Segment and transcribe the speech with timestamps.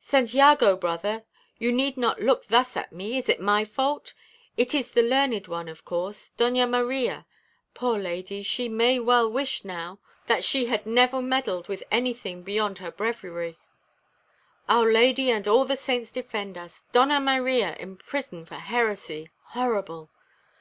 [0.00, 0.32] "St.
[0.32, 1.24] Iago, brother!
[1.58, 3.16] You need not look thus at me.
[3.16, 4.14] Is it my fault?
[4.56, 7.26] It is the learned one, of course, Doña Maria.
[7.74, 9.98] Poor lady, she may well wish now
[10.28, 13.56] that she had never meddled with anything beyond her Breviary."
[14.68, 16.84] "Our Lady and all the saints defend us!
[16.92, 20.08] Doña Maria in prison for heresy horrible!